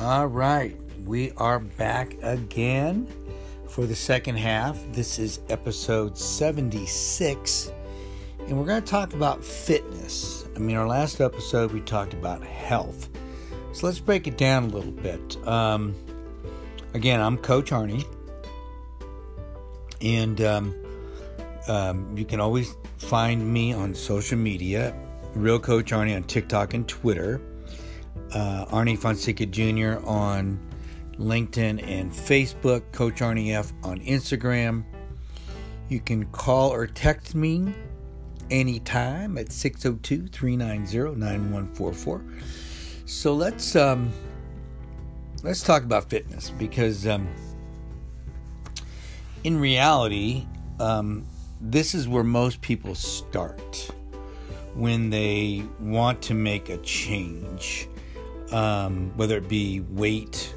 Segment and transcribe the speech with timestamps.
[0.00, 3.06] All right, we are back again
[3.68, 4.78] for the second half.
[4.92, 7.70] This is episode 76,
[8.46, 10.46] and we're going to talk about fitness.
[10.56, 13.10] I mean, our last episode we talked about health.
[13.74, 15.36] So let's break it down a little bit.
[15.46, 15.94] Um,
[16.94, 18.06] again, I'm Coach Arnie,
[20.00, 20.74] and um,
[21.68, 24.94] um, you can always find me on social media
[25.34, 27.42] Real Coach Arnie on TikTok and Twitter
[28.32, 30.04] uh, Arnie Fonseca Jr.
[30.06, 30.58] on
[31.18, 34.84] LinkedIn and Facebook, Coach Arnie F on Instagram.
[35.88, 37.74] You can call or text me
[38.50, 42.24] anytime at 602 390 9144.
[43.06, 44.12] So let's um,
[45.42, 47.28] let's talk about fitness because um,
[49.44, 50.46] in reality,
[50.78, 51.26] um,
[51.60, 53.90] this is where most people start
[54.74, 57.88] when they want to make a change
[58.52, 60.54] um, whether it be weight,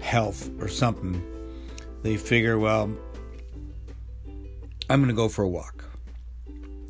[0.00, 1.22] health, or something,
[2.02, 2.90] they figure, well,
[4.90, 5.84] I'm going to go for a walk.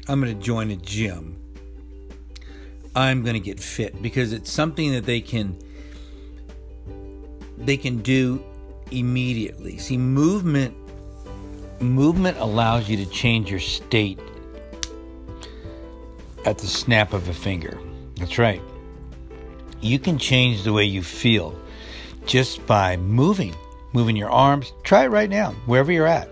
[0.09, 1.37] I'm going to join a gym.
[2.95, 5.59] I'm going to get fit because it's something that they can
[7.59, 8.43] they can do
[8.91, 9.79] immediately.
[9.79, 10.75] See, movement
[11.81, 14.19] movement allows you to change your state
[16.45, 17.79] at the snap of a finger.
[18.17, 18.63] That's right
[19.81, 21.59] you can change the way you feel
[22.27, 23.55] just by moving,
[23.93, 24.73] moving your arms.
[24.83, 26.29] Try it right now, wherever you're at.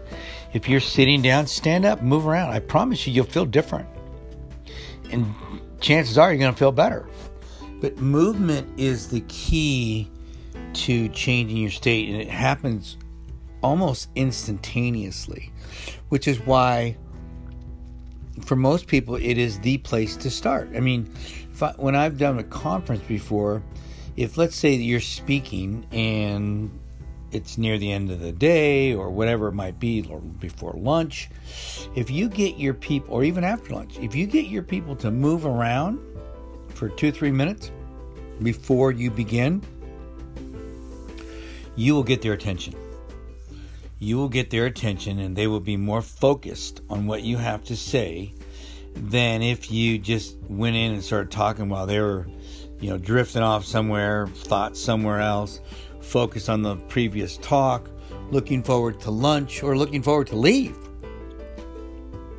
[0.52, 2.50] If you're sitting down, stand up, move around.
[2.50, 3.88] I promise you, you'll feel different.
[5.10, 5.34] And
[5.80, 7.08] chances are you're going to feel better.
[7.80, 10.10] But movement is the key
[10.72, 12.96] to changing your state, and it happens
[13.62, 15.52] almost instantaneously,
[16.08, 16.96] which is why
[18.44, 20.70] for most people it is the place to start.
[20.74, 21.10] I mean,
[21.76, 23.62] When I've done a conference before,
[24.16, 26.70] if let's say that you're speaking and
[27.32, 31.28] it's near the end of the day or whatever it might be, or before lunch,
[31.94, 35.10] if you get your people, or even after lunch, if you get your people to
[35.10, 35.98] move around
[36.68, 37.70] for two, three minutes
[38.42, 39.62] before you begin,
[41.74, 42.74] you will get their attention.
[43.98, 47.64] You will get their attention and they will be more focused on what you have
[47.64, 48.34] to say
[48.96, 52.26] than if you just went in and started talking while they were,
[52.80, 55.60] you know, drifting off somewhere, thought somewhere else,
[56.00, 57.90] focused on the previous talk,
[58.30, 60.76] looking forward to lunch, or looking forward to leave.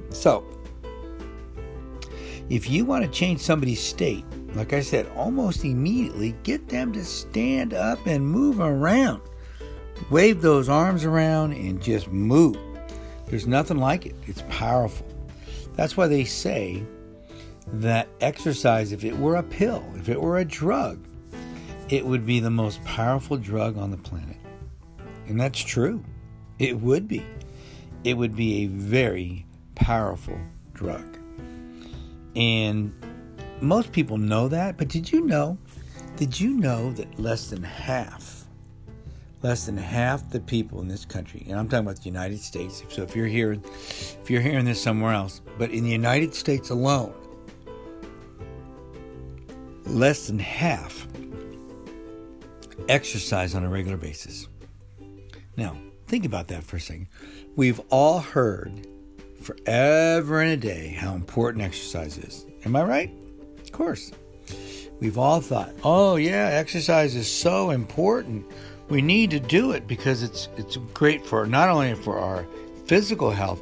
[0.09, 0.45] So,
[2.49, 4.25] if you want to change somebody's state,
[4.55, 9.21] like I said, almost immediately get them to stand up and move around.
[10.09, 12.57] Wave those arms around and just move.
[13.27, 14.15] There's nothing like it.
[14.25, 15.06] It's powerful.
[15.77, 16.83] That's why they say
[17.67, 21.07] that exercise, if it were a pill, if it were a drug,
[21.89, 24.37] it would be the most powerful drug on the planet.
[25.27, 26.03] And that's true.
[26.59, 27.23] It would be.
[28.03, 29.45] It would be a very
[29.75, 30.37] powerful
[30.73, 31.17] drug.
[32.35, 32.93] And
[33.61, 35.57] most people know that, but did you know?
[36.15, 38.36] Did you know that less than half
[39.41, 42.83] less than half the people in this country, and I'm talking about the United States.
[42.89, 46.69] So if you're hearing, if you're hearing this somewhere else, but in the United States
[46.69, 47.13] alone,
[49.85, 51.07] less than half
[52.89, 54.47] exercise on a regular basis.
[55.55, 55.77] Now,
[56.07, 57.07] think about that for a second.
[57.55, 58.87] We've all heard
[59.41, 62.45] forever and a day how important exercise is.
[62.65, 63.11] Am I right?
[63.61, 64.11] Of course.
[64.99, 68.45] We've all thought, oh, yeah, exercise is so important
[68.89, 72.45] we need to do it because it's it's great for not only for our
[72.85, 73.61] physical health,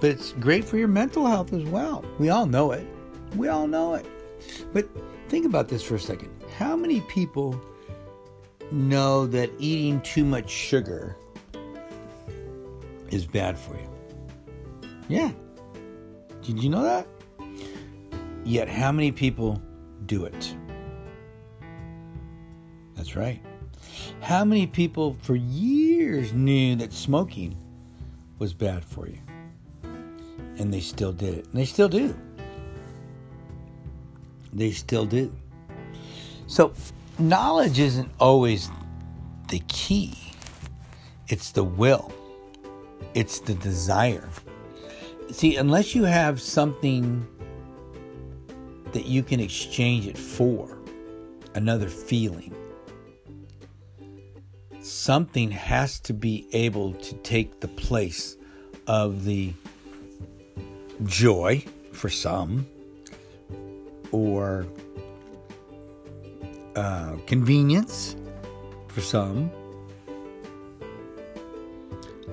[0.00, 2.04] but it's great for your mental health as well.
[2.18, 2.86] We all know it.
[3.36, 4.06] We all know it.
[4.72, 4.88] But
[5.28, 6.30] think about this for a second.
[6.56, 7.60] How many people
[8.70, 11.16] know that eating too much sugar
[13.10, 13.88] is bad for you?
[15.08, 15.32] Yeah.
[16.42, 17.06] Did you know that?
[18.44, 19.60] Yet, how many people
[20.06, 20.54] do it?
[22.94, 23.40] That's right.
[24.20, 27.56] How many people for years knew that smoking
[28.38, 29.18] was bad for you?
[30.58, 31.44] And they still did it.
[31.46, 32.14] And they still do.
[34.52, 35.34] They still do.
[36.46, 36.72] So,
[37.18, 38.68] knowledge isn't always
[39.48, 40.14] the key,
[41.28, 42.12] it's the will,
[43.14, 44.28] it's the desire.
[45.30, 47.26] See, unless you have something
[48.92, 50.78] that you can exchange it for,
[51.54, 52.54] another feeling,
[54.80, 58.36] something has to be able to take the place
[58.86, 59.52] of the
[61.04, 62.66] joy for some
[64.12, 64.66] or
[66.76, 68.16] uh, convenience
[68.88, 69.50] for some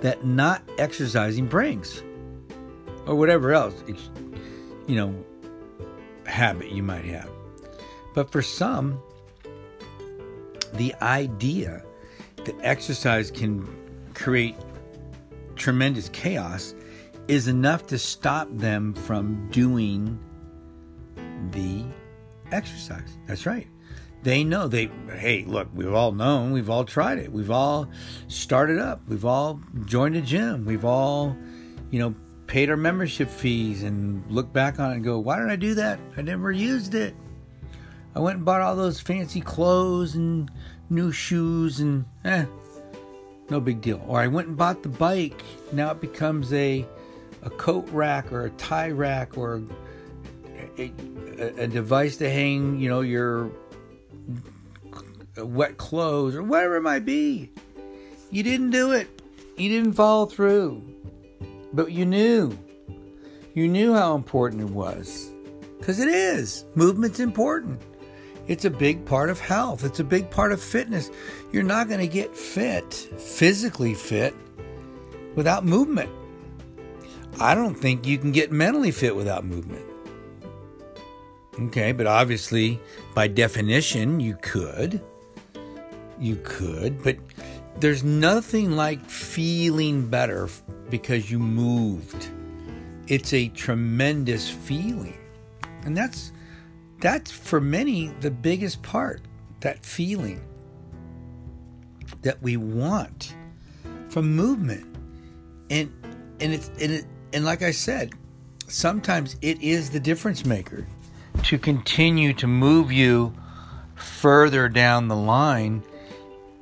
[0.01, 2.03] that not exercising brings
[3.05, 3.73] or whatever else
[4.87, 5.13] you know
[6.25, 7.29] habit you might have.
[8.13, 9.01] But for some
[10.73, 11.83] the idea
[12.47, 13.67] that exercise can
[14.13, 14.55] create
[15.55, 16.73] tremendous chaos
[17.27, 20.17] is enough to stop them from doing
[21.51, 21.85] the
[22.51, 23.17] exercise.
[23.27, 23.67] That's right.
[24.23, 27.31] They know they hey, look, we've all known, we've all tried it.
[27.31, 27.89] We've all
[28.27, 29.01] started up.
[29.07, 30.65] We've all joined a gym.
[30.65, 31.37] We've all,
[31.91, 32.15] you know,
[32.47, 35.75] paid our membership fees and look back on it and go, "Why did I do
[35.75, 35.99] that?
[36.15, 37.13] I never used it."
[38.15, 40.49] I went and bought all those fancy clothes and
[40.89, 42.45] new shoes and eh,
[43.49, 44.01] no big deal.
[44.07, 45.41] Or I went and bought the bike.
[45.71, 46.85] Now it becomes a
[47.43, 49.61] a coat rack or a tie rack or
[50.77, 50.91] a,
[51.39, 53.51] a, a device to hang, you know, your
[55.37, 57.51] wet clothes or whatever it might be.
[58.31, 59.07] You didn't do it.
[59.55, 60.83] You didn't follow through.
[61.73, 62.57] But you knew.
[63.53, 65.31] You knew how important it was.
[65.77, 66.65] Because it is.
[66.75, 67.81] Movement's important.
[68.47, 69.83] It's a big part of health.
[69.83, 71.11] It's a big part of fitness.
[71.51, 74.33] You're not going to get fit, physically fit,
[75.35, 76.09] without movement.
[77.39, 79.85] I don't think you can get mentally fit without movement.
[81.59, 82.79] Okay, but obviously,
[83.13, 85.01] by definition, you could.
[86.19, 87.17] You could, but
[87.79, 90.49] there's nothing like feeling better
[90.89, 92.29] because you moved.
[93.07, 95.17] It's a tremendous feeling.
[95.83, 96.31] And that's
[96.99, 99.21] that's for many the biggest part,
[99.61, 100.43] that feeling
[102.21, 103.35] that we want
[104.09, 104.85] from movement.
[105.69, 105.91] And
[106.39, 108.13] and it's and it and like I said,
[108.67, 110.87] sometimes it is the difference maker
[111.43, 113.33] to continue to move you
[113.95, 115.83] further down the line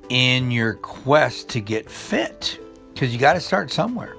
[0.10, 2.60] in your quest to get fit
[2.94, 4.16] because you got to start somewhere.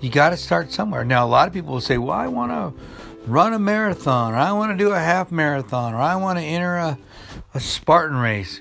[0.00, 1.04] You got to start somewhere.
[1.04, 2.82] Now, a lot of people will say, Well, I want to
[3.28, 6.44] run a marathon, or I want to do a half marathon, or I want to
[6.44, 6.98] enter a,
[7.54, 8.60] a Spartan race.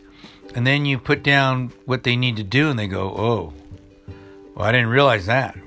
[0.53, 3.53] And then you put down what they need to do, and they go, Oh,
[4.55, 5.57] well, I didn't realize that.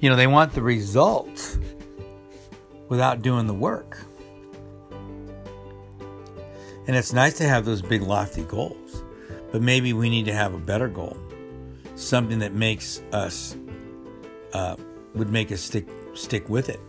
[0.00, 1.58] You know, they want the result
[2.88, 3.98] without doing the work.
[6.86, 9.02] And it's nice to have those big, lofty goals,
[9.52, 11.18] but maybe we need to have a better goal,
[11.96, 13.54] something that makes us
[14.54, 14.76] uh,
[15.14, 16.80] would make us stick stick with it.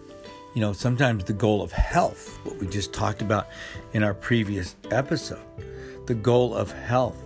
[0.53, 3.47] You know, sometimes the goal of health, what we just talked about
[3.93, 5.45] in our previous episode,
[6.07, 7.17] the goal of health,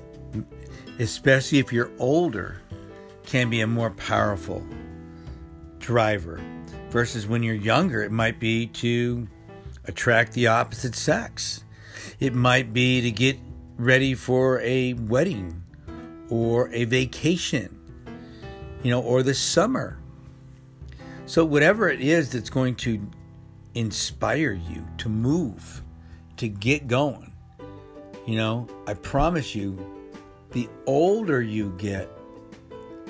[0.99, 2.61] especially if you're older,
[3.25, 4.65] can be a more powerful
[5.79, 6.41] driver
[6.89, 9.27] versus when you're younger, it might be to
[9.85, 11.63] attract the opposite sex
[12.19, 13.37] it might be to get
[13.77, 15.63] ready for a wedding
[16.29, 17.77] or a vacation,
[18.81, 19.99] you know, or the summer.
[21.25, 23.01] So, whatever it is that's going to
[23.75, 25.81] inspire you to move,
[26.37, 27.33] to get going,
[28.27, 29.77] you know, I promise you,
[30.51, 32.09] the older you get,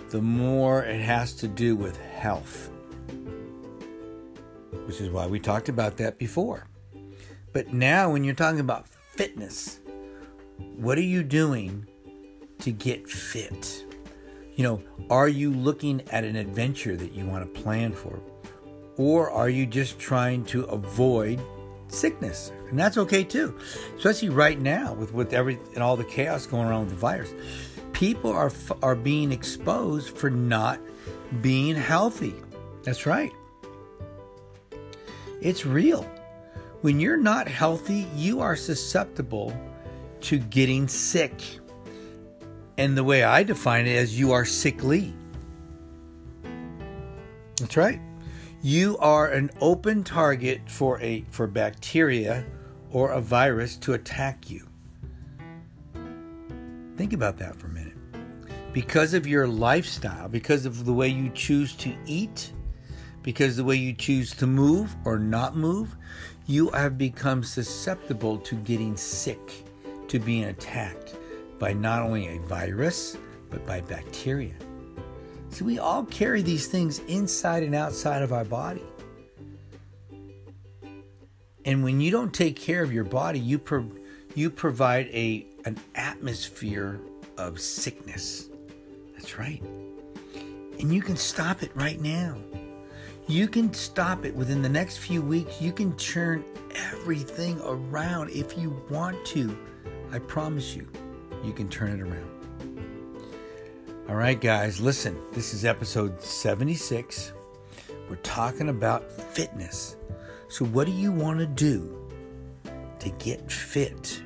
[0.10, 2.70] the more it has to do with health,
[4.86, 6.68] which is why we talked about that before.
[7.52, 9.80] But now, when you're talking about fitness,
[10.76, 11.88] what are you doing
[12.60, 13.86] to get fit?
[14.56, 18.20] You know, are you looking at an adventure that you want to plan for?
[18.98, 21.42] Or are you just trying to avoid
[21.88, 22.52] sickness?
[22.70, 23.58] And that's okay too.
[23.98, 27.34] Especially right now with, with every and all the chaos going around with the virus.
[27.94, 30.80] People are are being exposed for not
[31.42, 32.36] being healthy.
[32.84, 33.32] That's right.
[35.42, 36.04] It's real.
[36.82, 39.56] When you're not healthy, you are susceptible
[40.22, 41.34] to getting sick.
[42.78, 45.14] And the way I define it is you are sickly.
[47.58, 48.02] That's right.
[48.62, 52.46] You are an open target for a for bacteria
[52.92, 54.68] or a virus to attack you.
[56.98, 57.94] Think about that for a minute.
[58.72, 62.54] Because of your lifestyle, because of the way you choose to eat,
[63.22, 65.96] because the way you choose to move or not move,
[66.48, 69.64] you have become susceptible to getting sick,
[70.08, 71.18] to being attacked
[71.64, 73.16] by not only a virus,
[73.50, 74.54] but by bacteria.
[75.48, 78.84] So we all carry these things inside and outside of our body.
[81.64, 83.90] And when you don't take care of your body, you pro-
[84.36, 87.00] you provide a an atmosphere
[87.38, 88.50] of sickness.
[89.14, 89.64] That's right.
[90.82, 92.36] And you can stop it right now.
[93.26, 95.62] You can stop it within the next few weeks.
[95.62, 96.44] You can turn
[96.76, 99.58] everything around if you want to.
[100.12, 100.90] I promise you,
[101.44, 102.30] you can turn it around.
[104.10, 105.18] All right, guys, listen.
[105.34, 107.34] This is episode 76.
[108.10, 109.98] We're talking about fitness.
[110.50, 112.10] So, what do you want to do
[113.00, 114.22] to get fit?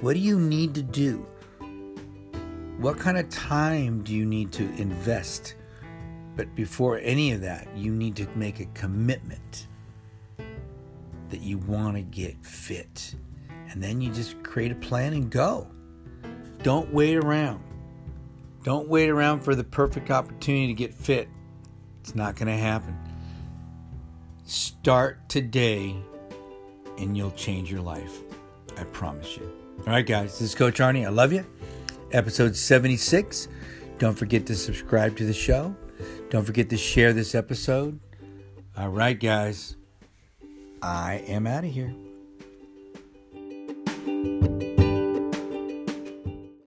[0.00, 1.26] What do you need to do?
[2.78, 5.54] What kind of time do you need to invest?
[6.36, 9.68] But before any of that, you need to make a commitment
[11.30, 13.14] that you want to get fit.
[13.70, 15.70] And then you just create a plan and go.
[16.66, 17.62] Don't wait around.
[18.64, 21.28] Don't wait around for the perfect opportunity to get fit.
[22.00, 22.98] It's not going to happen.
[24.46, 25.94] Start today
[26.98, 28.18] and you'll change your life.
[28.76, 29.48] I promise you.
[29.78, 31.06] All right, guys, this is Coach Arnie.
[31.06, 31.46] I love you.
[32.10, 33.46] Episode 76.
[34.00, 35.72] Don't forget to subscribe to the show.
[36.30, 38.00] Don't forget to share this episode.
[38.76, 39.76] All right, guys.
[40.82, 41.94] I am out of here.